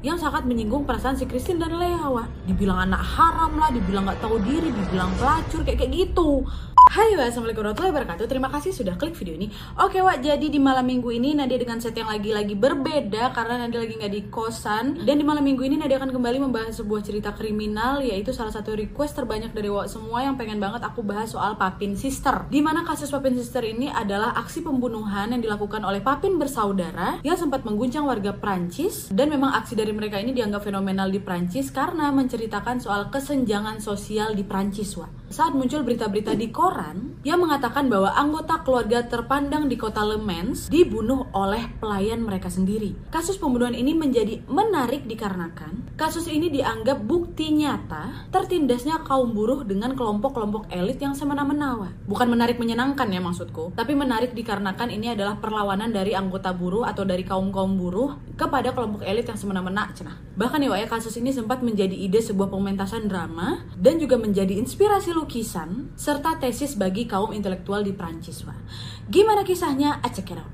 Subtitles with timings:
[0.00, 2.48] yang sangat menyinggung perasaan si Christine dan Lea, Wak.
[2.48, 6.44] Dibilang anak haram lah, dibilang nggak tahu diri, dibilang pelacur kayak kayak gitu.
[6.90, 8.26] Hai wa, assalamualaikum warahmatullahi wabarakatuh.
[8.26, 9.46] Terima kasih sudah klik video ini.
[9.78, 13.86] Oke Wak, jadi di malam minggu ini Nadia dengan set yang lagi-lagi berbeda karena Nadia
[13.86, 14.98] lagi nggak di kosan.
[15.06, 18.74] Dan di malam minggu ini Nadia akan kembali membahas sebuah cerita kriminal, yaitu salah satu
[18.74, 22.50] request terbanyak dari Wak semua yang pengen banget aku bahas soal Papin Sister.
[22.50, 27.38] Di mana kasus Papin Sister ini adalah aksi pembunuhan yang dilakukan oleh Papin bersaudara yang
[27.38, 32.08] sempat mengguncang warga Prancis dan memang aksi dari mereka ini dianggap fenomenal di Prancis karena
[32.10, 38.10] menceritakan soal kesenjangan sosial di Prancis, Wak saat muncul berita-berita di koran yang mengatakan bahwa
[38.18, 42.98] anggota keluarga terpandang di kota Le Mans dibunuh oleh pelayan mereka sendiri.
[43.14, 49.92] Kasus pembunuhan ini menjadi menarik dikarenakan kasus ini dianggap bukti nyata tertindasnya kaum buruh dengan
[49.92, 51.92] kelompok-kelompok elit yang semena-mena.
[52.08, 57.06] Bukan menarik menyenangkan ya maksudku, tapi menarik dikarenakan ini adalah perlawanan dari anggota buruh atau
[57.06, 60.16] dari kaum-kaum buruh kepada kelompok elit yang semena-mena cenah.
[60.34, 65.12] Bahkan ya, ya kasus ini sempat menjadi ide sebuah pementasan drama dan juga menjadi inspirasi
[65.20, 68.40] lukisan serta tesis bagi kaum intelektual di Prancis.
[68.48, 68.56] Wah.
[69.04, 70.00] Gimana kisahnya?
[70.08, 70.48] Check it out.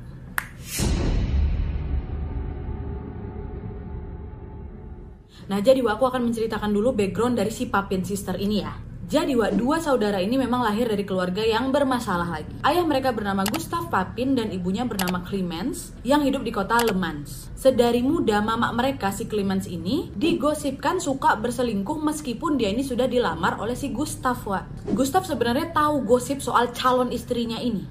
[5.47, 8.75] Nah, jadi aku akan menceritakan dulu background dari si Papin Sister ini ya.
[9.07, 12.51] Jadi, dua saudara ini memang lahir dari keluarga yang bermasalah lagi.
[12.67, 17.47] Ayah mereka bernama Gustav Papin dan ibunya bernama Clemens yang hidup di kota Le Mans.
[17.55, 23.63] Sedari muda, mama mereka si Clemens ini digosipkan suka berselingkuh meskipun dia ini sudah dilamar
[23.63, 24.91] oleh si Gustav, Wak.
[24.91, 27.87] Gustav sebenarnya tahu gosip soal calon istrinya ini.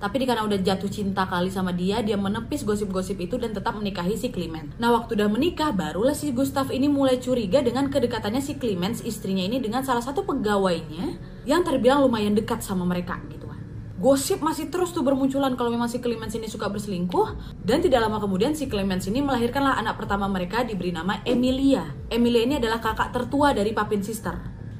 [0.00, 4.16] Tapi karena udah jatuh cinta kali sama dia, dia menepis gosip-gosip itu dan tetap menikahi
[4.16, 4.72] si Clement.
[4.80, 9.44] Nah waktu udah menikah, barulah si Gustav ini mulai curiga dengan kedekatannya si Clemens istrinya
[9.44, 13.60] ini dengan salah satu pegawainya yang terbilang lumayan dekat sama mereka gitu kan.
[14.00, 18.16] Gosip masih terus tuh bermunculan kalau memang si Clemens ini suka berselingkuh dan tidak lama
[18.24, 21.84] kemudian si Clemens ini melahirkanlah anak pertama mereka diberi nama Emilia.
[22.08, 24.32] Emilia ini adalah kakak tertua dari Papin Sister.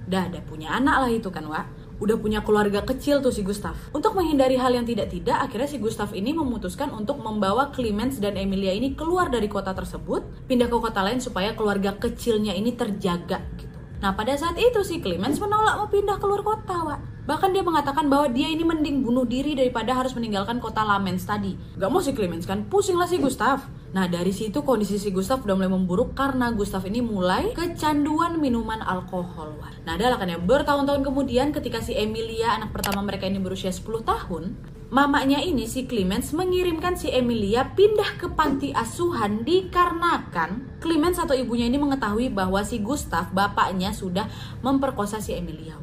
[0.08, 3.76] Dah ada punya anak lah itu kan, Wak udah punya keluarga kecil tuh si Gustav.
[3.92, 8.72] Untuk menghindari hal yang tidak-tidak, akhirnya si Gustav ini memutuskan untuk membawa Clemens dan Emilia
[8.72, 13.76] ini keluar dari kota tersebut, pindah ke kota lain supaya keluarga kecilnya ini terjaga gitu.
[14.00, 17.00] Nah pada saat itu si Clemens menolak mau pindah keluar kota, Wak.
[17.28, 21.54] Bahkan dia mengatakan bahwa dia ini mending bunuh diri daripada harus meninggalkan kota Lamens tadi.
[21.76, 23.60] Gak mau si Clemens kan, pusing lah si Gustav.
[23.90, 28.78] Nah dari situ kondisi si Gustav udah mulai memburuk karena Gustav ini mulai kecanduan minuman
[28.86, 29.58] alkohol.
[29.82, 34.06] Nah adalah kan ya bertahun-tahun kemudian ketika si Emilia anak pertama mereka ini berusia 10
[34.06, 34.54] tahun,
[34.94, 41.66] mamanya ini si Clemens mengirimkan si Emilia pindah ke panti asuhan dikarenakan Clemens atau ibunya
[41.66, 44.30] ini mengetahui bahwa si Gustav bapaknya sudah
[44.62, 45.74] memperkosa si Emilia.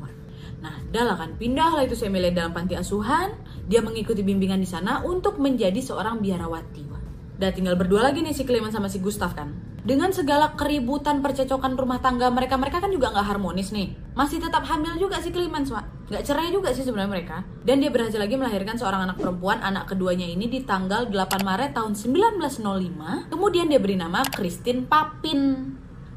[0.57, 3.35] Nah, adalah kan pindahlah itu si Emilia dalam panti asuhan,
[3.69, 6.96] dia mengikuti bimbingan di sana untuk menjadi seorang biarawati.
[7.37, 9.53] Udah tinggal berdua lagi nih si Clement sama si Gustav kan.
[9.85, 13.93] Dengan segala keributan percecokan rumah tangga mereka, mereka kan juga nggak harmonis nih.
[14.17, 16.09] Masih tetap hamil juga si Clement, Wak.
[16.09, 17.45] Nggak cerai juga sih sebenarnya mereka.
[17.61, 21.71] Dan dia berhasil lagi melahirkan seorang anak perempuan, anak keduanya ini di tanggal 8 Maret
[21.77, 23.31] tahun 1905.
[23.31, 25.39] Kemudian dia beri nama Christine Papin.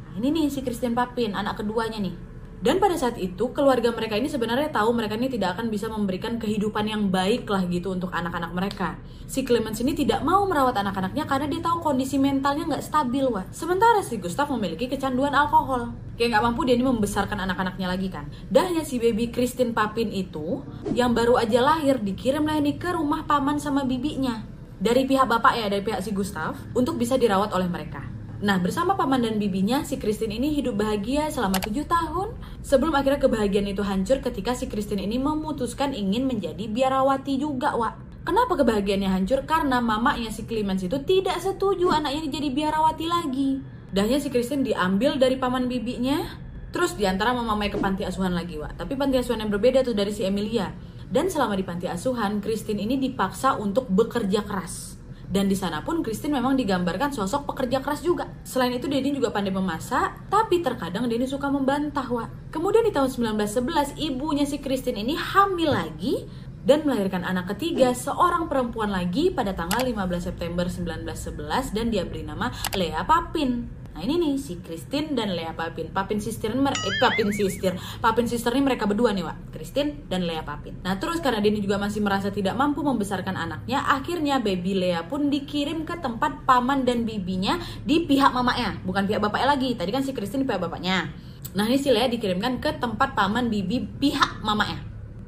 [0.09, 2.30] Nah, ini nih si Christine Papin, anak keduanya nih.
[2.61, 6.37] Dan pada saat itu keluarga mereka ini sebenarnya tahu mereka ini tidak akan bisa memberikan
[6.37, 9.01] kehidupan yang baik lah gitu untuk anak-anak mereka.
[9.25, 13.49] Si Clemens ini tidak mau merawat anak-anaknya karena dia tahu kondisi mentalnya nggak stabil wah.
[13.49, 15.97] Sementara si Gustav memiliki kecanduan alkohol.
[16.21, 18.29] Kayak nggak mampu dia ini membesarkan anak-anaknya lagi kan.
[18.53, 20.61] Dahnya si baby Christine Papin itu
[20.93, 24.45] yang baru aja lahir dikirim lah ini ke rumah paman sama bibinya.
[24.77, 28.10] Dari pihak bapak ya, dari pihak si Gustav untuk bisa dirawat oleh mereka.
[28.41, 32.33] Nah, bersama paman dan bibinya, si Christine ini hidup bahagia selama tujuh tahun.
[32.65, 38.25] Sebelum akhirnya kebahagiaan itu hancur ketika si Christine ini memutuskan ingin menjadi biarawati juga, Wak.
[38.25, 39.45] Kenapa kebahagiaannya hancur?
[39.45, 43.61] Karena mamanya si Clemens itu tidak setuju anaknya jadi biarawati lagi.
[43.93, 46.25] Dahnya si Christine diambil dari paman bibinya,
[46.73, 48.81] terus di antara memamai ke panti asuhan lagi, Wak.
[48.81, 50.73] Tapi panti asuhan yang berbeda tuh dari si Emilia.
[51.13, 55.00] Dan selama di panti asuhan, Christine ini dipaksa untuk bekerja keras
[55.31, 58.27] dan di sana pun Christine memang digambarkan sosok pekerja keras juga.
[58.43, 62.51] Selain itu Denny juga pandai memasak, tapi terkadang Denny suka membantah, Wak.
[62.51, 66.27] Kemudian di tahun 1911 ibunya si Christine ini hamil lagi
[66.67, 72.27] dan melahirkan anak ketiga seorang perempuan lagi pada tanggal 15 September 1911 dan dia beri
[72.27, 73.80] nama Lea Papin.
[74.01, 75.93] Nah ini nih si Christine dan Lea Papin.
[75.93, 77.77] Papin sister ini eh Papin sister.
[78.01, 79.53] Papin sister ini mereka berdua nih, Wak.
[79.53, 80.81] Christine dan Lea Papin.
[80.81, 85.29] Nah, terus karena Denny juga masih merasa tidak mampu membesarkan anaknya, akhirnya baby Lea pun
[85.29, 89.77] dikirim ke tempat paman dan bibinya di pihak mamanya, bukan pihak bapaknya lagi.
[89.77, 91.13] Tadi kan si Christine pihak bapaknya.
[91.53, 94.81] Nah, ini si Lea dikirimkan ke tempat paman bibi pihak mamanya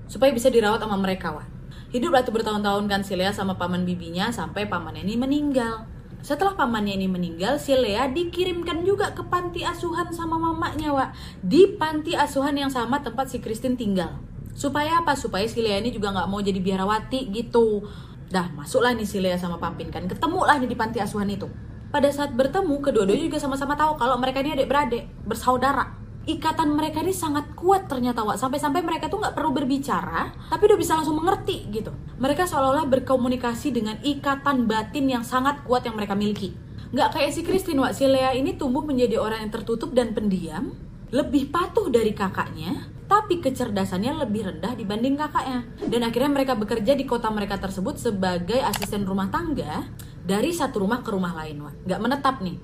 [0.08, 1.44] supaya bisa dirawat sama mereka, Wak.
[1.92, 5.92] Hidup tuh bertahun-tahun kan si Lea sama paman bibinya sampai paman ini meninggal.
[6.22, 11.10] Setelah pamannya ini meninggal, si Lea dikirimkan juga ke panti asuhan sama mamanya, Wak.
[11.42, 14.22] Di panti asuhan yang sama tempat si Christine tinggal.
[14.54, 15.19] Supaya apa?
[15.19, 17.82] Supaya si Lea ini juga nggak mau jadi biarawati gitu.
[18.30, 20.06] Dah, masuklah nih si Lea sama Papin kan.
[20.06, 21.50] Ketemulah nih di panti asuhan itu.
[21.90, 27.10] Pada saat bertemu, kedua-duanya juga sama-sama tahu kalau mereka ini adik-beradik, bersaudara ikatan mereka ini
[27.10, 28.38] sangat kuat ternyata Wak.
[28.38, 31.90] Sampai-sampai mereka tuh nggak perlu berbicara tapi udah bisa langsung mengerti gitu.
[32.22, 36.54] Mereka seolah-olah berkomunikasi dengan ikatan batin yang sangat kuat yang mereka miliki.
[36.94, 37.92] Nggak kayak si Christine Wak.
[37.98, 40.70] Si Lea ini tumbuh menjadi orang yang tertutup dan pendiam
[41.12, 45.66] lebih patuh dari kakaknya tapi kecerdasannya lebih rendah dibanding kakaknya.
[45.84, 49.84] Dan akhirnya mereka bekerja di kota mereka tersebut sebagai asisten rumah tangga
[50.22, 51.74] dari satu rumah ke rumah lain Wak.
[51.84, 52.56] Nggak menetap nih.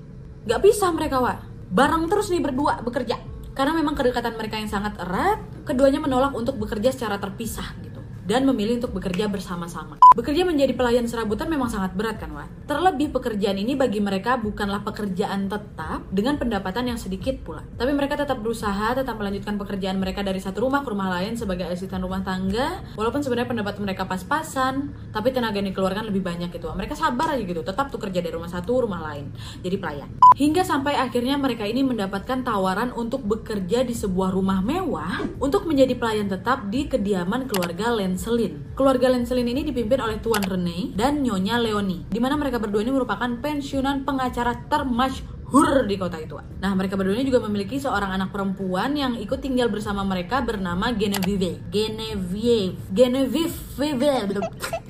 [0.47, 1.37] Nggak bisa mereka Wak.
[1.69, 3.28] Bareng terus nih berdua bekerja
[3.59, 7.88] karena memang kedekatan mereka yang sangat erat, keduanya menolak untuk bekerja secara terpisah gitu
[8.29, 9.97] dan memilih untuk bekerja bersama-sama.
[10.13, 12.69] Bekerja menjadi pelayan serabutan memang sangat berat kan, Wak?
[12.69, 17.65] Terlebih pekerjaan ini bagi mereka bukanlah pekerjaan tetap dengan pendapatan yang sedikit pula.
[17.73, 21.65] Tapi mereka tetap berusaha, tetap melanjutkan pekerjaan mereka dari satu rumah ke rumah lain sebagai
[21.65, 26.69] asisten rumah tangga, walaupun sebenarnya pendapat mereka pas-pasan, tapi tenaga yang dikeluarkan lebih banyak gitu.
[26.69, 29.33] Mereka sabar aja gitu, tetap tuh kerja dari rumah satu rumah lain,
[29.65, 30.09] jadi pelayan.
[30.37, 35.97] Hingga sampai akhirnya mereka ini mendapatkan tawaran untuk bekerja di sebuah rumah mewah untuk menjadi
[35.97, 38.75] pelayan tetap di kediaman keluarga Lens Lenselin.
[38.75, 42.91] Keluarga Lenselin ini dipimpin oleh Tuan Rene dan Nyonya Leoni, di mana mereka berdua ini
[42.91, 46.35] merupakan pensiunan pengacara termasyhur di kota itu.
[46.35, 50.91] Nah, mereka berdua ini juga memiliki seorang anak perempuan yang ikut tinggal bersama mereka bernama
[50.91, 51.63] Genevieve.
[51.71, 52.75] Genevieve.
[52.91, 53.55] Genevieve.
[53.79, 54.88] Genevieve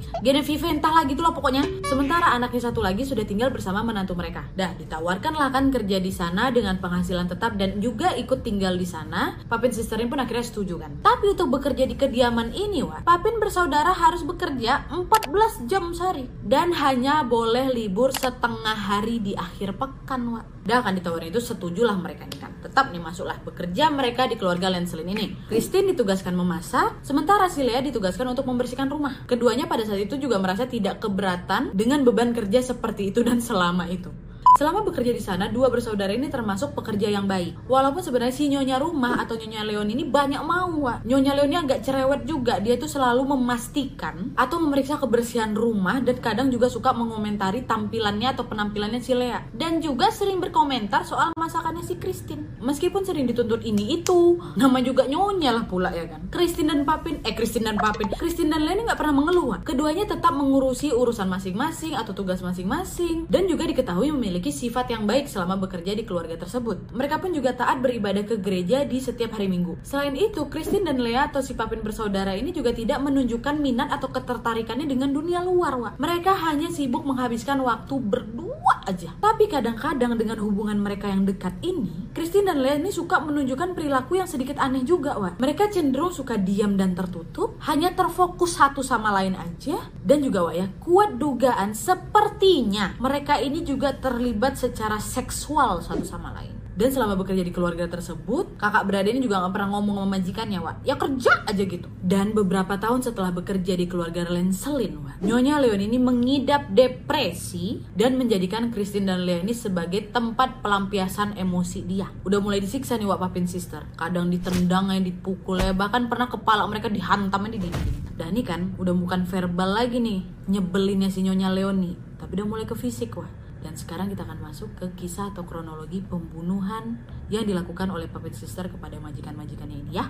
[0.79, 1.63] entahlah gitu loh pokoknya.
[1.85, 4.47] Sementara anaknya satu lagi sudah tinggal bersama menantu mereka.
[4.55, 9.37] Dah ditawarkanlah kan kerja di sana dengan penghasilan tetap dan juga ikut tinggal di sana.
[9.51, 10.95] Papin sisterin pun akhirnya setuju kan.
[11.03, 16.71] Tapi untuk bekerja di kediaman ini, Wak, Papin bersaudara harus bekerja 14 jam sehari dan
[16.73, 20.45] hanya boleh libur setengah hari di akhir pekan, Wak.
[20.69, 22.53] Dah akan ditawarin itu setujulah mereka ini kan.
[22.61, 25.33] Tetap nih masuklah bekerja mereka di keluarga Lenselin ini.
[25.49, 29.25] Christine ditugaskan memasak, sementara si Lea ditugaskan untuk membersihkan rumah.
[29.25, 33.87] Keduanya pada saat itu juga merasa tidak keberatan dengan beban kerja seperti itu dan selama
[33.91, 34.28] itu.
[34.57, 37.69] Selama bekerja di sana, dua bersaudara ini termasuk pekerja yang baik.
[37.69, 41.05] Walaupun sebenarnya si Nyonya rumah atau Nyonya Leon ini banyak mau, Wak.
[41.05, 42.57] Nyonya Leon ini agak cerewet juga.
[42.57, 48.49] Dia itu selalu memastikan atau memeriksa kebersihan rumah dan kadang juga suka mengomentari tampilannya atau
[48.49, 49.45] penampilannya si Lea.
[49.53, 52.59] Dan juga sering berkomentar soal masakannya si Christine.
[52.59, 56.25] Meskipun sering dituntut ini itu, nama juga Nyonya lah pula ya kan.
[56.33, 59.61] Christine dan Papin, eh Christine dan Papin, Christine dan Lea ini nggak pernah mengeluh.
[59.63, 65.05] Keduanya tetap mengurusi urusan masing-masing atau tugas masing-masing dan juga diketahui memiliki memiliki sifat yang
[65.05, 66.89] baik selama bekerja di keluarga tersebut.
[66.91, 69.77] Mereka pun juga taat beribadah ke gereja di setiap hari Minggu.
[69.85, 74.09] Selain itu, Christine dan Lea atau si Papin bersaudara ini juga tidak menunjukkan minat atau
[74.09, 75.93] ketertarikannya dengan dunia luar, Wak.
[76.01, 79.13] Mereka hanya sibuk menghabiskan waktu berdua aja.
[79.21, 84.17] Tapi kadang-kadang dengan hubungan mereka yang dekat ini, Christine dan Lea ini suka menunjukkan perilaku
[84.17, 85.37] yang sedikit aneh juga, Wak.
[85.37, 90.55] Mereka cenderung suka diam dan tertutup, hanya terfokus satu sama lain aja, dan juga, Wak
[90.57, 96.53] ya, kuat dugaan sepertinya mereka ini juga terlibat terlibat secara seksual satu sama lain.
[96.77, 100.59] Dan selama bekerja di keluarga tersebut, kakak beradik ini juga gak pernah ngomong sama majikannya,
[100.61, 100.75] Wak.
[100.85, 101.89] Ya kerja aja gitu.
[101.97, 108.21] Dan beberapa tahun setelah bekerja di keluarga Lenselin, Wak, Nyonya Leon ini mengidap depresi dan
[108.21, 112.05] menjadikan Christine dan Leon ini sebagai tempat pelampiasan emosi dia.
[112.21, 113.89] Udah mulai disiksa nih, Wak, Papin Sister.
[113.97, 115.73] Kadang ditendang, dipukul, ya.
[115.73, 118.13] Bahkan pernah kepala mereka dihantamnya di dinding.
[118.13, 121.97] Dan ini kan udah bukan verbal lagi nih, nyebelinnya si Nyonya Leoni.
[122.21, 125.99] Tapi udah mulai ke fisik, Wak dan sekarang kita akan masuk ke kisah atau kronologi
[125.99, 130.07] pembunuhan yang dilakukan oleh puppet sister kepada majikan-majikannya ini ya.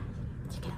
[0.49, 0.69] Check.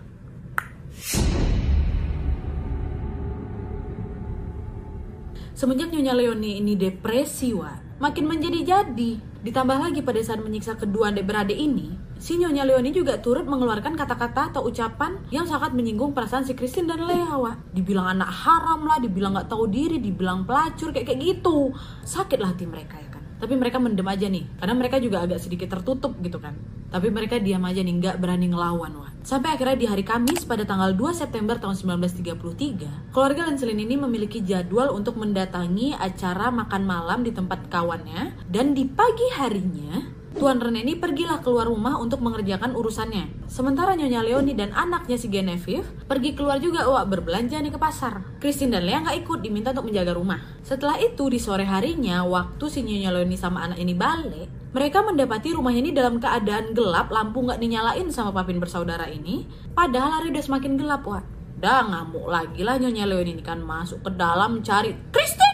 [5.51, 7.69] Semenjak Nyonya Leoni ini depresi, wa,
[8.01, 9.45] makin menjadi-jadi.
[9.45, 14.53] Ditambah lagi pada saat menyiksa kedua adik-beradik ini, si Nyonya Leoni juga turut mengeluarkan kata-kata
[14.53, 17.57] atau ucapan yang sangat menyinggung perasaan si Christine dan Lea.
[17.73, 21.73] Dibilang anak haram lah, dibilang gak tahu diri, dibilang pelacur, kayak kayak gitu.
[22.05, 23.25] Sakit lah hati mereka ya kan.
[23.41, 26.53] Tapi mereka mendem aja nih, karena mereka juga agak sedikit tertutup gitu kan.
[26.93, 29.25] Tapi mereka diam aja nih, nggak berani ngelawan, Wak.
[29.25, 34.45] Sampai akhirnya di hari Kamis pada tanggal 2 September tahun 1933, keluarga Lancelin ini memiliki
[34.45, 38.45] jadwal untuk mendatangi acara makan malam di tempat kawannya.
[38.45, 43.47] Dan di pagi harinya, Tuan Rene ini pergilah keluar rumah untuk mengerjakan urusannya.
[43.51, 48.23] Sementara Nyonya Leoni dan anaknya si Genevieve pergi keluar juga wah berbelanja nih ke pasar.
[48.39, 50.39] Christine dan Lea nggak ikut diminta untuk menjaga rumah.
[50.63, 55.51] Setelah itu di sore harinya waktu si Nyonya Leoni sama anak ini balik, mereka mendapati
[55.51, 59.43] rumahnya ini dalam keadaan gelap, lampu nggak dinyalain sama papin bersaudara ini.
[59.75, 61.23] Padahal hari udah semakin gelap, wah.
[61.61, 65.50] Dah ngamuk lagi lah Nyonya Leoni ini kan masuk ke dalam cari Christine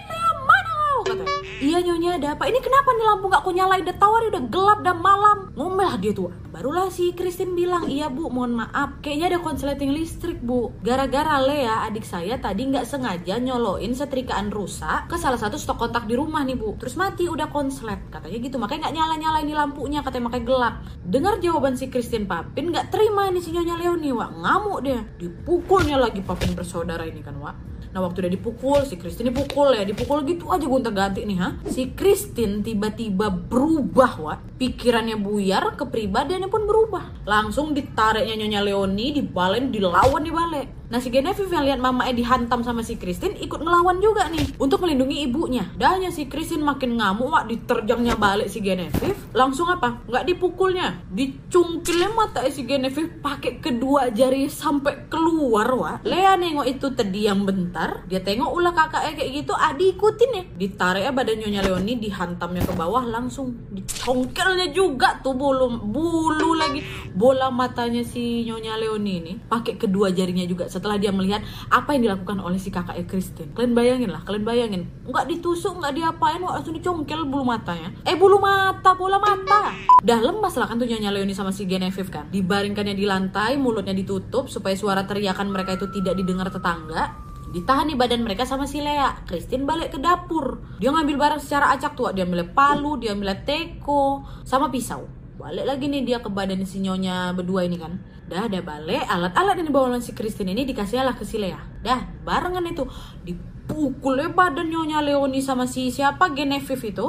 [1.08, 1.38] katanya.
[1.58, 2.44] Iya nyonya ada apa?
[2.46, 3.82] Ini kenapa nih lampu gak kau nyalain?
[3.82, 5.38] Udah tawar udah gelap dan malam.
[5.58, 6.30] Ngomel dia tuh.
[6.54, 9.02] Barulah si Christine bilang, iya bu mohon maaf.
[9.02, 10.70] Kayaknya ada konsleting listrik bu.
[10.86, 16.06] Gara-gara Lea adik saya tadi nggak sengaja nyoloin setrikaan rusak ke salah satu stok kontak
[16.06, 16.78] di rumah nih bu.
[16.78, 17.98] Terus mati udah konslet.
[18.14, 20.76] Katanya gitu makanya nggak nyala-nyala ini lampunya katanya makanya gelap.
[21.06, 25.02] Dengar jawaban si Christine Papin nggak terima ini si Nyonya Leoni wak ngamuk dia.
[25.18, 27.77] Dipukulnya lagi Papin bersaudara ini kan wak.
[27.94, 31.50] Nah waktu dia dipukul, si Christine dipukul ya, dipukul gitu aja gonta ganti nih ha.
[31.68, 37.28] Si Christine tiba-tiba berubah wah, pikirannya buyar, kepribadiannya pun berubah.
[37.28, 40.78] Langsung ditariknya Nyonya Leoni, dibalen, dilawan dibalik.
[40.88, 44.88] Nah si Genevieve yang lihat mamanya dihantam sama si Christine ikut ngelawan juga nih untuk
[44.88, 45.68] melindungi ibunya.
[45.76, 49.20] Dahnya si Christine makin ngamuk wak diterjangnya balik si Genevieve.
[49.36, 50.00] Langsung apa?
[50.08, 56.08] Nggak dipukulnya, dicungkilnya mata si Genevieve pakai kedua jari sampai keluar wak.
[56.08, 57.77] Lea nengok itu terdiam bentar,
[58.10, 60.44] dia tengok ulah kakaknya kayak gitu, adi ikutin ya.
[60.58, 66.82] Ditarik ya badan Nyonya Leoni, dihantamnya ke bawah langsung dicongkelnya juga tuh bulu bulu lagi
[67.14, 72.12] bola matanya si Nyonya Leoni ini pakai kedua jarinya juga setelah dia melihat apa yang
[72.12, 73.52] dilakukan oleh si kakaknya Christine.
[73.54, 74.82] Kalian bayangin lah, kalian bayangin.
[75.08, 77.94] Nggak ditusuk, nggak diapain, langsung dicongkel bulu matanya.
[78.04, 79.74] Eh bulu mata, bola mata.
[80.04, 82.30] Udah lemas lah kan tuh Nyonya Leoni sama si Genevieve kan.
[82.30, 87.27] Dibaringkannya di lantai, mulutnya ditutup supaya suara teriakan mereka itu tidak didengar tetangga.
[87.48, 89.24] Ditahan di badan mereka sama si Lea.
[89.24, 90.60] Christine balik ke dapur.
[90.84, 92.12] Dia ngambil barang secara acak tuh.
[92.12, 95.08] Dia ambil palu, dia ambil teko, sama pisau.
[95.38, 98.02] Balik lagi nih dia ke badan si Nyonya berdua ini kan.
[98.28, 101.62] Dah, ada balik, alat-alat yang dibawa oleh si Christine ini dikasih lah ke si Lea.
[101.80, 102.84] Dah, barengan itu
[103.24, 107.08] dipukulnya badan Nyonya Leoni sama si siapa Genevieve itu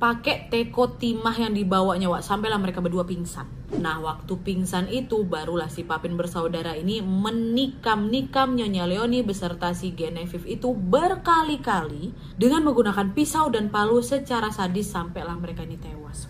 [0.00, 3.44] pakai teko timah yang dibawanya Wak sampailah mereka berdua pingsan.
[3.76, 10.48] Nah, waktu pingsan itu barulah si Papin bersaudara ini menikam-nikam Nyonya Leoni beserta si Genevieve
[10.48, 16.26] itu berkali-kali dengan menggunakan pisau dan palu secara sadis sampailah mereka ini tewas.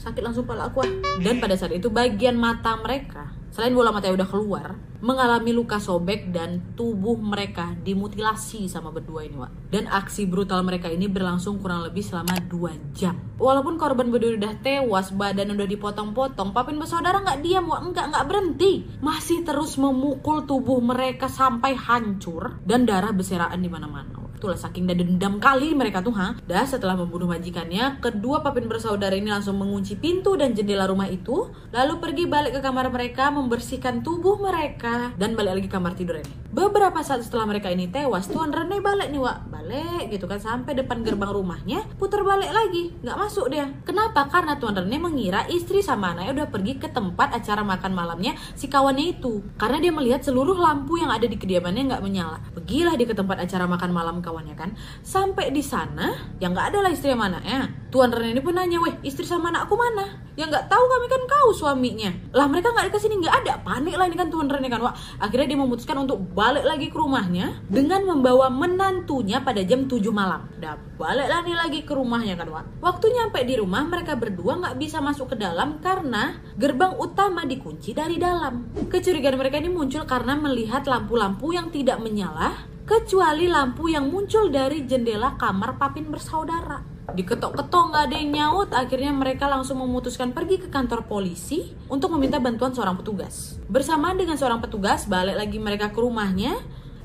[0.00, 0.90] Sakit langsung pala aku ah.
[1.20, 5.80] Dan pada saat itu bagian mata mereka selain bola mata yang udah keluar, mengalami luka
[5.80, 9.72] sobek dan tubuh mereka dimutilasi sama berdua ini, Wak.
[9.72, 13.16] Dan aksi brutal mereka ini berlangsung kurang lebih selama 2 jam.
[13.40, 17.80] Walaupun korban berdua udah tewas, badan udah dipotong-potong, Papin bersaudara nggak diam, Wak.
[17.80, 18.72] Enggak, nggak berhenti.
[19.00, 24.19] Masih terus memukul tubuh mereka sampai hancur dan darah berserakan di mana-mana.
[24.40, 26.32] Itulah saking dan dendam kali mereka tuh ha.
[26.48, 31.52] Dah setelah membunuh majikannya, kedua papin bersaudara ini langsung mengunci pintu dan jendela rumah itu,
[31.76, 36.40] lalu pergi balik ke kamar mereka membersihkan tubuh mereka dan balik lagi kamar tidur ini.
[36.50, 39.54] Beberapa saat setelah mereka ini tewas, Tuan Rene balik nih, Wak.
[39.54, 43.70] Balik gitu kan sampai depan gerbang rumahnya, putar balik lagi, nggak masuk dia.
[43.86, 44.26] Kenapa?
[44.26, 48.66] Karena Tuan Rene mengira istri sama anaknya udah pergi ke tempat acara makan malamnya si
[48.66, 49.46] kawannya itu.
[49.60, 52.42] Karena dia melihat seluruh lampu yang ada di kediamannya nggak menyala.
[52.50, 54.70] Pergilah dia ke tempat acara makan malam kawannya kan.
[55.02, 57.66] Sampai di sana, yang nggak ada lah istri sama anaknya.
[57.90, 60.30] Tuan Rene ini pun nanya, weh istri sama anakku mana?
[60.38, 62.14] Yang nggak tahu kami kan kau suaminya.
[62.30, 63.58] Lah mereka nggak ke sini nggak ada.
[63.66, 64.78] Panik lah ini kan Tuan Rene kan.
[64.78, 69.98] Wah, akhirnya dia memutuskan untuk balik lagi ke rumahnya dengan membawa menantunya pada jam 7
[70.14, 70.46] malam.
[70.62, 72.64] Dan baliklah nih lagi ke rumahnya kan, Wak.
[72.78, 77.90] Waktu nyampe di rumah mereka berdua nggak bisa masuk ke dalam karena gerbang utama dikunci
[77.90, 78.70] dari dalam.
[78.86, 84.82] Kecurigaan mereka ini muncul karena melihat lampu-lampu yang tidak menyala kecuali lampu yang muncul dari
[84.82, 86.82] jendela kamar Papin bersaudara.
[87.14, 92.42] Diketok-ketok nggak ada yang nyaut, akhirnya mereka langsung memutuskan pergi ke kantor polisi untuk meminta
[92.42, 93.62] bantuan seorang petugas.
[93.70, 96.58] Bersamaan dengan seorang petugas, balik lagi mereka ke rumahnya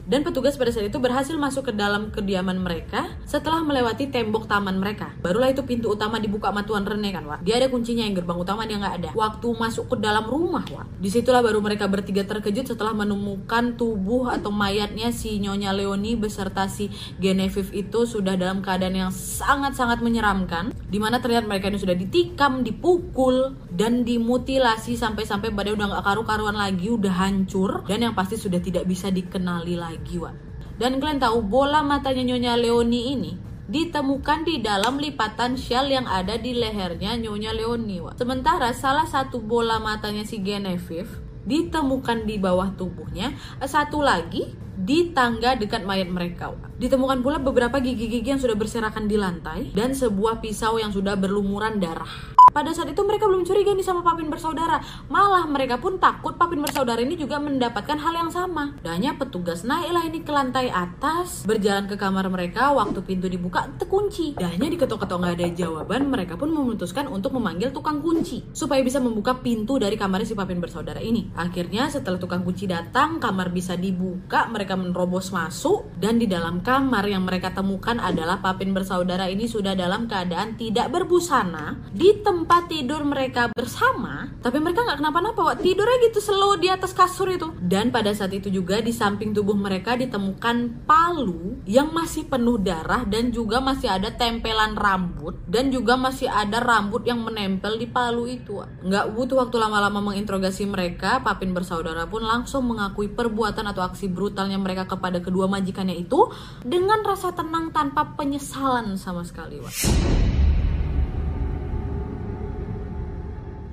[0.06, 4.78] dan petugas pada saat itu berhasil masuk ke dalam kediaman mereka setelah melewati tembok taman
[4.78, 5.10] mereka.
[5.26, 7.42] Barulah itu pintu utama dibuka sama Tuan Rene kan, Wak.
[7.42, 9.10] Dia ada kuncinya yang gerbang utama dia nggak ada.
[9.18, 11.02] Waktu masuk ke dalam rumah, Wak.
[11.02, 16.70] Di situlah baru mereka bertiga terkejut setelah menemukan tubuh atau mayatnya si Nyonya Leoni beserta
[16.70, 20.70] si Genevieve itu sudah dalam keadaan yang sangat-sangat menyeramkan.
[20.86, 26.56] Di mana terlihat mereka ini sudah ditikam, dipukul, dan dimutilasi sampai-sampai badannya udah nggak karu-karuan
[26.56, 27.82] lagi, udah hancur.
[27.90, 30.36] Dan yang pasti sudah tidak bisa dikenali lagi lagi Wak.
[30.76, 33.32] Dan kalian tahu bola matanya Nyonya Leoni ini
[33.66, 38.20] ditemukan di dalam lipatan shell yang ada di lehernya Nyonya Leoni Wak.
[38.20, 45.56] Sementara salah satu bola matanya si Genevieve ditemukan di bawah tubuhnya, satu lagi di tangga
[45.56, 46.52] dekat mayat mereka.
[46.52, 46.76] Wak.
[46.76, 51.80] Ditemukan pula beberapa gigi-gigi yang sudah berserakan di lantai dan sebuah pisau yang sudah berlumuran
[51.80, 52.35] darah.
[52.56, 54.80] Pada saat itu mereka belum curiga nih sama Papin bersaudara.
[55.10, 58.78] Malah mereka pun takut Papin bersaudara ini juga mendapatkan hal yang sama.
[58.80, 62.72] Danya petugas naiklah ini ke lantai atas, berjalan ke kamar mereka.
[62.72, 64.38] Waktu pintu dibuka terkunci.
[64.38, 69.36] Danya diketok-ketok nggak ada jawaban, mereka pun memutuskan untuk memanggil tukang kunci supaya bisa membuka
[69.42, 71.34] pintu dari kamar si Papin bersaudara ini.
[71.36, 77.08] Akhirnya setelah tukang kunci datang, kamar bisa dibuka, mereka menerobos masuk dan di dalam kamar
[77.10, 82.35] yang mereka temukan adalah Papin bersaudara ini sudah dalam keadaan tidak berbusana di tempat
[82.68, 84.28] tidur mereka bersama.
[84.44, 85.56] Tapi mereka nggak kenapa-napa, Wak.
[85.64, 87.56] tidurnya gitu slow di atas kasur itu.
[87.62, 93.08] Dan pada saat itu juga di samping tubuh mereka ditemukan palu yang masih penuh darah
[93.08, 98.28] dan juga masih ada tempelan rambut dan juga masih ada rambut yang menempel di palu
[98.28, 98.60] itu.
[98.84, 104.60] Nggak butuh waktu lama-lama menginterogasi mereka, Papin bersaudara pun langsung mengakui perbuatan atau aksi brutalnya
[104.60, 106.28] mereka kepada kedua majikannya itu
[106.62, 109.62] dengan rasa tenang tanpa penyesalan sama sekali.
[109.62, 110.35] Wak.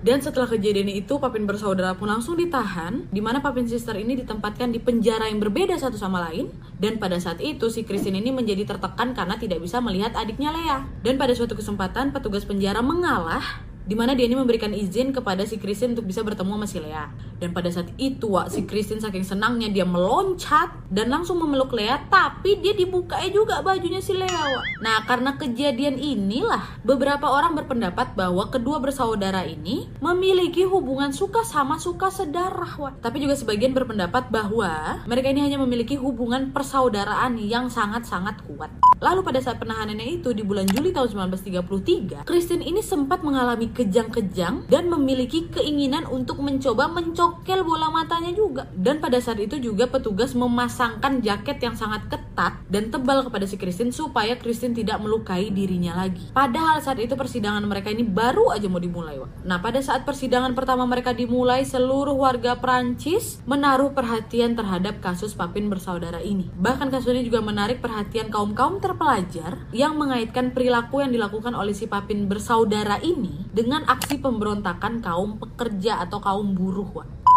[0.02, 4.74] Dan setelah kejadian itu, Papin bersaudara pun langsung ditahan, di mana Papin sister ini ditempatkan
[4.74, 6.50] di penjara yang berbeda satu sama lain.
[6.82, 10.78] Dan pada saat itu, si Christine ini menjadi tertekan karena tidak bisa melihat adiknya Lea.
[11.06, 15.58] Dan pada suatu kesempatan, petugas penjara mengalah di mana dia ini memberikan izin kepada si
[15.58, 17.06] Christine untuk bisa bertemu sama si Lea.
[17.42, 21.98] Dan pada saat itu, Wak, si Christine saking senangnya dia meloncat dan langsung memeluk Lea,
[22.06, 24.78] tapi dia dibuka juga bajunya si Lea, Wak.
[24.78, 31.82] Nah, karena kejadian inilah beberapa orang berpendapat bahwa kedua bersaudara ini memiliki hubungan suka sama
[31.82, 33.02] suka sedarah, Wak.
[33.02, 38.70] Tapi juga sebagian berpendapat bahwa mereka ini hanya memiliki hubungan persaudaraan yang sangat-sangat kuat.
[39.02, 44.70] Lalu pada saat penahanannya itu di bulan Juli tahun 1933, Christine ini sempat mengalami kejang-kejang
[44.70, 46.86] dan memiliki keinginan untuk mencoba
[47.32, 48.68] mencokel bola matanya juga.
[48.76, 53.56] Dan pada saat itu juga petugas memasangkan jaket yang sangat ketat dan tebal kepada si
[53.56, 56.28] Christine supaya Christine tidak melukai dirinya lagi.
[56.36, 59.16] Padahal saat itu persidangan mereka ini baru aja mau dimulai.
[59.16, 59.48] Wak.
[59.48, 65.72] Nah pada saat persidangan pertama mereka dimulai seluruh warga Prancis menaruh perhatian terhadap kasus Papin
[65.72, 66.52] bersaudara ini.
[66.52, 71.88] Bahkan kasus ini juga menarik perhatian kaum-kaum terpelajar yang mengaitkan perilaku yang dilakukan oleh si
[71.88, 76.82] Papin bersaudara ini dengan aksi pemberontakan kaum pekerja atau kaum buruh.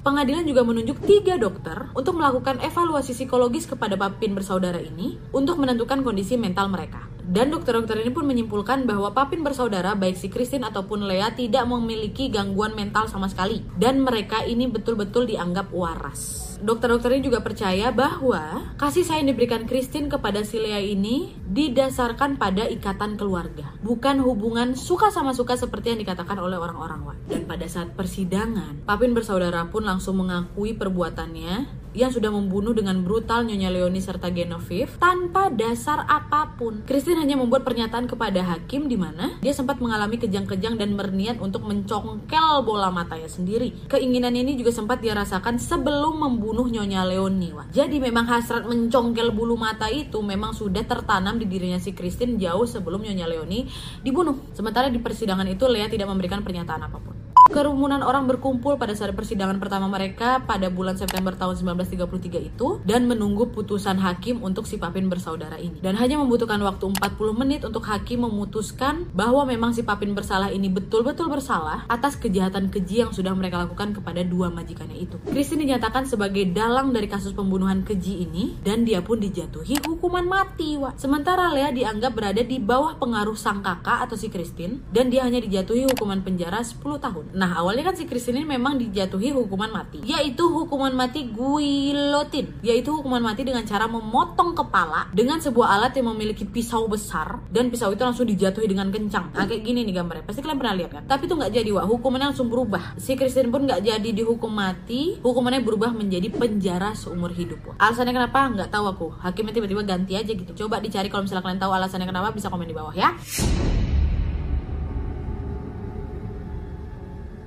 [0.06, 6.06] Pengadilan juga menunjuk tiga dokter untuk melakukan evaluasi psikologis kepada Papin bersaudara ini untuk menentukan
[6.06, 7.15] kondisi mental mereka.
[7.26, 12.30] Dan dokter-dokter ini pun menyimpulkan bahwa Papin bersaudara baik si Christine ataupun Lea tidak memiliki
[12.30, 16.54] gangguan mental sama sekali dan mereka ini betul-betul dianggap waras.
[16.62, 22.70] Dokter-dokter ini juga percaya bahwa kasih sayang diberikan Christine kepada si Lea ini didasarkan pada
[22.70, 27.18] ikatan keluarga, bukan hubungan suka sama suka seperti yang dikatakan oleh orang-orang.
[27.28, 33.48] Dan pada saat persidangan, Papin bersaudara pun langsung mengakui perbuatannya yang sudah membunuh dengan brutal
[33.48, 36.84] Nyonya Leoni serta Genevieve tanpa dasar apa pun.
[36.84, 41.64] Christine hanya membuat pernyataan kepada hakim di mana dia sempat mengalami kejang-kejang dan berniat untuk
[41.64, 43.88] mencongkel bola matanya sendiri.
[43.88, 47.56] Keinginan ini juga sempat dia rasakan sebelum membunuh Nyonya Leoni.
[47.56, 47.66] Wah.
[47.72, 52.68] Jadi memang hasrat mencongkel bulu mata itu memang sudah tertanam di dirinya si Christine jauh
[52.68, 53.66] sebelum Nyonya Leoni
[54.04, 54.52] dibunuh.
[54.52, 57.25] Sementara di persidangan itu Lea tidak memberikan pernyataan apa pun.
[57.46, 63.06] Kerumunan orang berkumpul pada saat persidangan pertama mereka pada bulan September tahun 1933 itu dan
[63.06, 65.78] menunggu putusan hakim untuk si Papin bersaudara ini.
[65.78, 67.06] Dan hanya membutuhkan waktu 40
[67.38, 73.06] menit untuk hakim memutuskan bahwa memang si Papin bersalah ini betul-betul bersalah atas kejahatan keji
[73.06, 75.22] yang sudah mereka lakukan kepada dua majikannya itu.
[75.30, 80.82] Christine dinyatakan sebagai dalang dari kasus pembunuhan keji ini dan dia pun dijatuhi hukuman mati.
[80.82, 80.98] Wak.
[80.98, 85.38] Sementara Lea dianggap berada di bawah pengaruh sang kakak atau si Christine dan dia hanya
[85.46, 87.35] dijatuhi hukuman penjara 10 tahun.
[87.36, 90.00] Nah awalnya kan si Christine ini memang dijatuhi hukuman mati.
[90.08, 96.16] Yaitu hukuman mati guillotine Yaitu hukuman mati dengan cara memotong kepala Dengan sebuah alat yang
[96.16, 99.36] memiliki pisau besar Dan pisau itu langsung dijatuhi dengan kencang.
[99.36, 100.24] Nah kayak gini nih gambarnya.
[100.24, 101.04] Pasti kalian pernah lihat kan?
[101.04, 102.96] Tapi itu nggak jadi wah Hukumannya langsung berubah.
[102.96, 105.20] Si Christine pun nggak jadi dihukum mati.
[105.20, 107.76] Hukumannya berubah menjadi penjara seumur hidup wah.
[107.78, 108.40] Alasannya kenapa?
[108.48, 109.08] Nggak tahu aku.
[109.20, 110.52] Hakimnya tiba-tiba ganti aja gitu.
[110.66, 113.12] Coba dicari kalau misalnya kalian tahu alasannya kenapa Bisa komen di bawah ya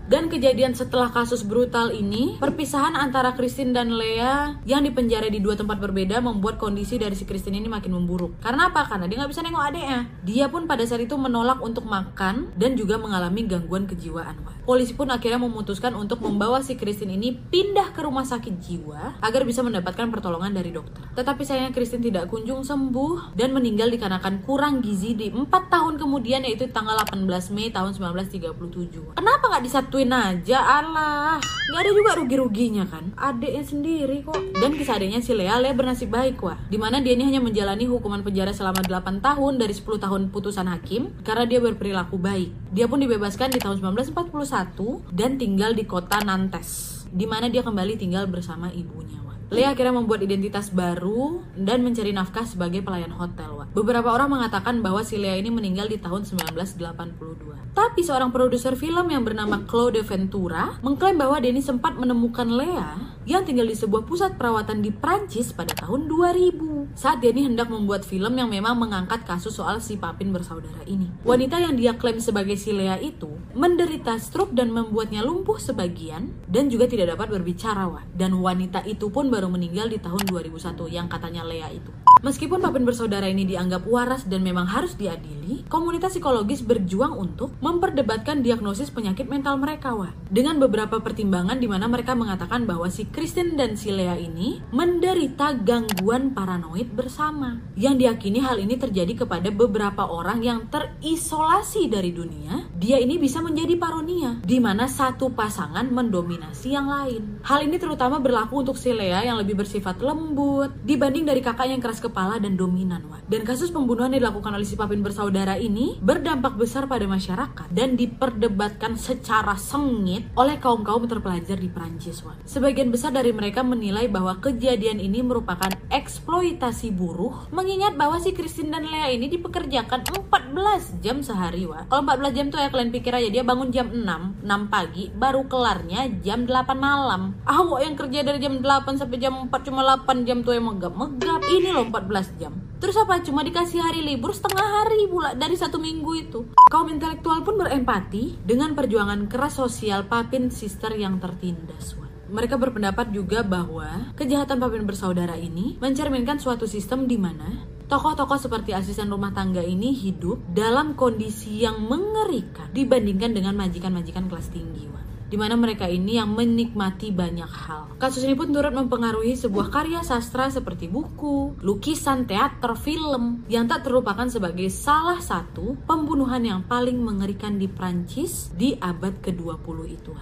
[0.08, 5.52] Dan kejadian setelah kasus brutal ini, perpisahan antara Christine dan Lea yang dipenjara di dua
[5.52, 8.40] tempat berbeda membuat kondisi dari si Christine ini makin memburuk.
[8.40, 8.88] Karena apa?
[8.88, 10.08] Karena dia nggak bisa nengok adiknya.
[10.24, 14.40] Dia pun pada saat itu menolak untuk makan dan juga mengalami gangguan kejiwaan.
[14.64, 19.44] Polisi pun akhirnya memutuskan untuk membawa si Christine ini pindah ke rumah sakit jiwa agar
[19.44, 21.04] bisa mendapatkan pertolongan dari dokter.
[21.20, 26.48] Tetapi sayangnya Christine tidak kunjung sembuh dan meninggal dikarenakan kurang gizi di 4 tahun kemudian
[26.48, 29.12] yaitu tanggal 18 Mei tahun 1937.
[29.12, 33.12] Kenapa nggak disatuin bantuin aja Allah nggak ada juga rugi-ruginya kan?
[33.18, 34.40] Adiknya sendiri kok.
[34.56, 36.56] Dan kisah adiknya si Lea Lea bernasib baik wah.
[36.70, 40.70] Di mana dia ini hanya menjalani hukuman penjara selama 8 tahun dari 10 tahun putusan
[40.70, 42.54] hakim karena dia berperilaku baik.
[42.72, 47.96] Dia pun dibebaskan di tahun 1941 dan tinggal di kota Nantes di mana dia kembali
[47.96, 53.64] tinggal bersama ibunya wah Lea akhirnya membuat identitas baru dan mencari nafkah sebagai pelayan hotel.
[53.72, 57.72] Beberapa orang mengatakan bahwa si Lea ini meninggal di tahun 1982.
[57.72, 63.48] Tapi seorang produser film yang bernama Claude Ventura mengklaim bahwa Denny sempat menemukan Lea yang
[63.48, 66.77] tinggal di sebuah pusat perawatan di Prancis pada tahun 2000.
[66.94, 71.10] Saat Denny hendak membuat film yang memang mengangkat kasus soal si Papin bersaudara ini.
[71.26, 76.70] Wanita yang dia klaim sebagai si Lea itu menderita stroke dan membuatnya lumpuh sebagian dan
[76.70, 77.90] juga tidak dapat berbicara.
[77.90, 78.04] Wah.
[78.14, 81.90] Dan wanita itu pun baru meninggal di tahun 2001 yang katanya Lea itu.
[82.22, 88.42] Meskipun Papin bersaudara ini dianggap waras dan memang harus diadili, komunitas psikologis berjuang untuk memperdebatkan
[88.42, 90.10] diagnosis penyakit mental mereka, wah.
[90.30, 95.54] Dengan beberapa pertimbangan di mana mereka mengatakan bahwa si Kristen dan si Lea ini menderita
[95.62, 97.58] gangguan paranoid bersama.
[97.74, 102.70] Yang diyakini hal ini terjadi kepada beberapa orang yang terisolasi dari dunia.
[102.78, 107.42] Dia ini bisa menjadi paronia, di mana satu pasangan mendominasi yang lain.
[107.42, 111.82] Hal ini terutama berlaku untuk si Lea yang lebih bersifat lembut dibanding dari kakak yang
[111.82, 113.26] keras kepala dan dominan, Wan.
[113.26, 117.98] Dan kasus pembunuhan yang dilakukan oleh si Papin bersaudara ini berdampak besar pada masyarakat dan
[117.98, 122.38] diperdebatkan secara sengit oleh kaum-kaum terpelajar di Prancis, Wan.
[122.46, 128.72] Sebagian besar dari mereka menilai bahwa kejadian ini merupakan eksploitasi buruh, mengingat bahwa si Christine
[128.72, 131.88] dan Lea ini dipekerjakan 14 jam sehari, Wan.
[131.88, 135.46] Kalau 14 jam tuh ya kalian pikir aja dia bangun jam 6, 6 pagi, baru
[135.48, 137.36] kelarnya jam 8 malam.
[137.44, 141.40] Awak yang kerja dari jam 8 sampai jam 4 cuma 8 jam tuh yang megap-megap.
[141.48, 142.52] Ini loh 14 jam.
[142.78, 143.18] Terus apa?
[143.26, 146.40] Cuma dikasih hari libur setengah hari pula dari satu minggu itu.
[146.70, 151.98] Kaum intelektual pun berempati dengan perjuangan keras sosial Papin Sister yang tertindas.
[151.98, 152.07] Wan.
[152.28, 158.76] Mereka berpendapat juga bahwa kejahatan Papin bersaudara ini mencerminkan suatu sistem di mana tokoh-tokoh seperti
[158.76, 164.84] asisten rumah tangga ini hidup dalam kondisi yang mengerikan dibandingkan dengan majikan-majikan kelas tinggi.
[165.28, 167.92] Di mana mereka ini yang menikmati banyak hal.
[168.00, 173.84] Kasus ini pun turut mempengaruhi sebuah karya sastra seperti buku, lukisan, teater, film yang tak
[173.84, 180.12] terlupakan sebagai salah satu pembunuhan yang paling mengerikan di Prancis di abad ke-20 itu.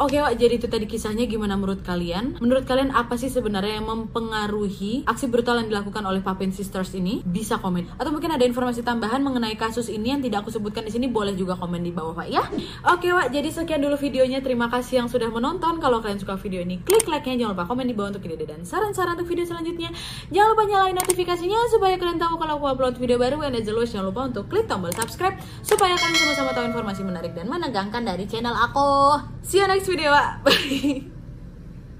[0.00, 2.40] Oke Wak, jadi itu tadi kisahnya gimana menurut kalian?
[2.40, 7.20] Menurut kalian apa sih sebenarnya yang mempengaruhi aksi brutal yang dilakukan oleh Papin Sisters ini?
[7.20, 8.00] Bisa komen.
[8.00, 11.36] Atau mungkin ada informasi tambahan mengenai kasus ini yang tidak aku sebutkan di sini boleh
[11.36, 12.40] juga komen di bawah Pak ya.
[12.88, 14.40] Oke Wak, jadi sekian dulu videonya.
[14.40, 15.76] Terima kasih yang sudah menonton.
[15.76, 17.44] Kalau kalian suka video ini, klik like-nya.
[17.44, 19.92] Jangan lupa komen di bawah untuk ide dan saran-saran untuk video selanjutnya.
[20.32, 23.44] Jangan lupa nyalain notifikasinya supaya kalian tahu kalau aku upload video baru.
[23.44, 27.36] And as always, jangan lupa untuk klik tombol subscribe supaya kalian sama-sama tahu informasi menarik
[27.36, 29.20] dan menegangkan dari channel aku.
[29.42, 30.12] See you next video.
[30.44, 31.06] Bye.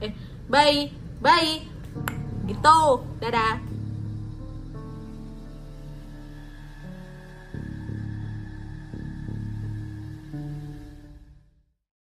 [0.02, 0.12] Eh,
[0.50, 0.90] bye.
[1.22, 1.62] Bye.
[2.46, 2.78] Gitu.
[3.22, 3.71] Dadah.